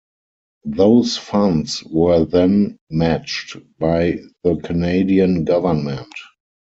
Those 0.65 1.15
funds 1.15 1.83
were 1.83 2.25
then 2.25 2.79
matched 2.89 3.55
by 3.77 4.17
the 4.43 4.55
Canadian 4.55 5.45
government. 5.45 6.11